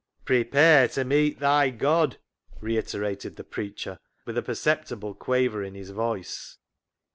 "Prepare 0.25 0.87
to 0.87 1.03
meet 1.05 1.37
thy 1.39 1.69
God," 1.69 2.17
reiterated 2.59 3.35
the 3.35 3.43
preacher 3.43 3.99
with 4.25 4.35
a 4.35 4.41
perceptible 4.41 5.13
quaver 5.13 5.63
in 5.63 5.75
his 5.75 5.91
voice. 5.91 6.57